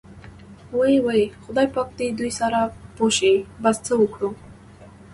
[0.77, 2.59] وۍ وۍ خدای پاک دې دوی سره
[2.95, 4.29] پوه شي، بس څه وکړو.